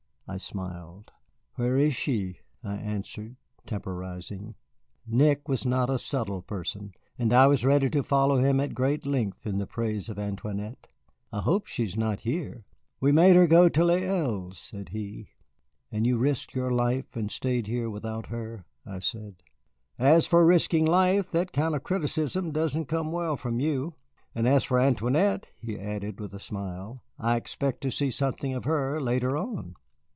[0.27, 1.11] I smiled.
[1.55, 3.19] "Where is she?" I asked,
[3.65, 4.55] temporizing.
[5.05, 9.05] Nick was not a subtle person, and I was ready to follow him at great
[9.05, 10.87] length in the praise of Antoinette.
[11.33, 12.63] "I hope she is not here."
[13.01, 15.31] "We made her go to Les Îles," said he.
[15.91, 19.35] "And you risked your life and stayed here without her?" I said.
[19.99, 23.95] "As for risking life, that kind of criticism doesn't come well from you.
[24.33, 28.63] And as for Antoinette," he added with a smile, "I expect to see something of
[28.63, 29.75] her later on."